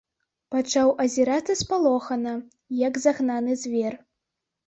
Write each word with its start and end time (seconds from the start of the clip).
Пачаў 0.53 0.87
азірацца 1.03 1.53
спалохана, 1.61 2.33
як 2.87 2.93
загнаны 3.05 3.51
звер. 3.67 3.93